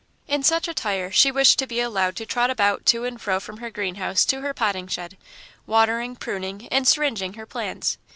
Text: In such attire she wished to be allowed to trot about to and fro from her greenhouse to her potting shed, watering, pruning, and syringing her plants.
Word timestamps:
In 0.27 0.41
such 0.41 0.67
attire 0.67 1.11
she 1.11 1.31
wished 1.31 1.59
to 1.59 1.67
be 1.67 1.79
allowed 1.79 2.15
to 2.15 2.25
trot 2.25 2.49
about 2.49 2.87
to 2.87 3.05
and 3.05 3.21
fro 3.21 3.39
from 3.39 3.57
her 3.57 3.69
greenhouse 3.69 4.25
to 4.25 4.41
her 4.41 4.51
potting 4.51 4.87
shed, 4.87 5.15
watering, 5.67 6.15
pruning, 6.15 6.67
and 6.71 6.87
syringing 6.87 7.33
her 7.33 7.45
plants. 7.45 7.99